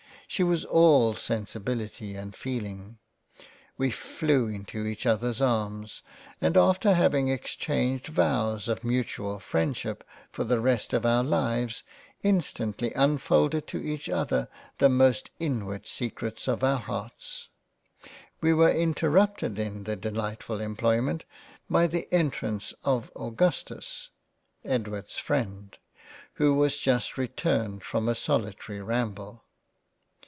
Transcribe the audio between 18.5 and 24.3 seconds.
were interrupted in the delightfull Employment by the entrance of Augustus,